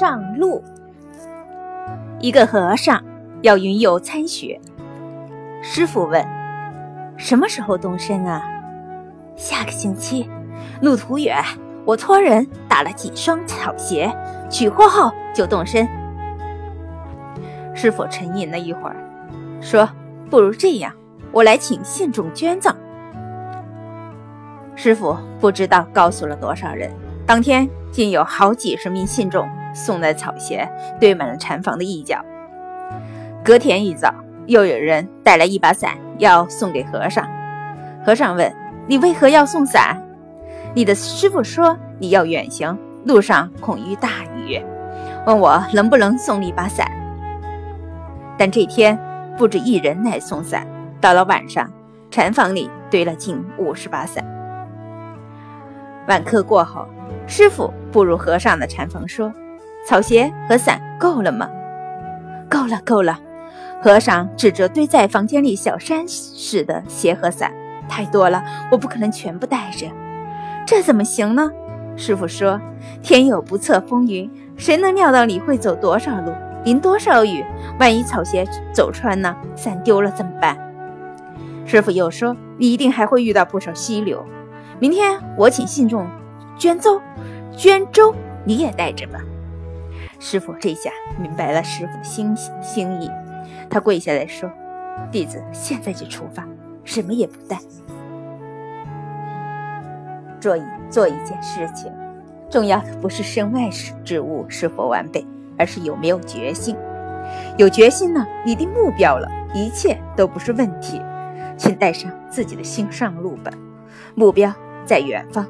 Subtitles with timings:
[0.00, 0.64] 上路。
[2.20, 3.04] 一个和尚
[3.42, 4.58] 要云游参学，
[5.60, 6.26] 师傅问
[7.18, 8.42] ：“什么时候动身啊
[9.36, 10.26] ？”“下个星期，
[10.80, 11.36] 路途远，
[11.84, 14.10] 我托人打了几双草鞋，
[14.48, 15.86] 取货后就动身。”
[17.76, 18.96] 师傅沉吟了一会儿，
[19.60, 19.86] 说
[20.30, 20.90] ：“不如这样，
[21.30, 22.74] 我来请信众捐赠。”
[24.74, 26.90] 师傅不知道告诉了多少人，
[27.26, 30.68] 当天竟有好几十名信众送来草鞋，
[31.00, 32.24] 堆满了禅房的一角。
[33.44, 34.14] 隔天一早，
[34.46, 37.26] 又有人带来一把伞，要送给和尚。
[38.04, 38.52] 和尚问
[38.86, 40.00] ：“你为何要送伞？”
[40.74, 44.08] 你的师傅说：“你要远行，路上恐遇大
[44.46, 44.62] 雨，
[45.26, 46.86] 问我能不能送你一把伞。”
[48.38, 48.98] 但这天
[49.36, 50.66] 不止一人来送伞，
[51.00, 51.70] 到了晚上，
[52.10, 54.24] 禅房里堆了近五十把伞。
[56.08, 56.86] 晚课过后，
[57.26, 59.32] 师傅步入和尚的禅房，说
[59.86, 61.48] ：“草鞋和伞够了吗
[62.48, 63.18] ？”“够了，够了。”
[63.82, 67.50] 和尚指着堆在房间里小山似的鞋和伞
[67.88, 69.86] ，“太多了，我不可能全部带着。
[70.66, 71.50] ”“这怎么行呢？”
[71.96, 72.60] 师傅说
[73.02, 76.32] ：“天有不测风云，谁能料到你会走多少路，
[76.64, 77.44] 淋多少雨？
[77.78, 80.56] 万一草鞋走穿了，伞丢了怎么办？”
[81.64, 84.24] 师傅又说：“你一定还会遇到不少溪流。”
[84.78, 86.06] 明天我请信众
[86.58, 87.00] 捐粥，
[87.56, 88.14] 捐粥
[88.44, 89.20] 你也带着吧。
[90.20, 93.10] 师傅这下明白了师傅的心心意，
[93.70, 94.48] 他跪下来说
[95.10, 96.46] ：“弟子现在就出发，
[96.84, 97.58] 什么也不带。
[100.38, 101.90] 做一做一件事情，
[102.50, 103.68] 重要的不是身外
[104.04, 105.26] 之物是否完备，
[105.58, 106.76] 而是有没有决心。
[107.56, 111.00] 有决心呢，你定目标了，一切都不是问题。
[111.56, 113.50] 请带上自己的心上路吧，
[114.14, 114.52] 目标。”
[114.86, 115.46] 在远方，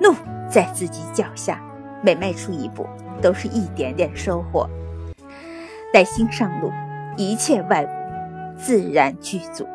[0.00, 0.12] 路
[0.50, 1.62] 在自己脚下。
[2.02, 2.86] 每迈出一步，
[3.20, 4.68] 都是一点点收获。
[5.92, 6.70] 带心上路，
[7.16, 9.66] 一切外物自然具足。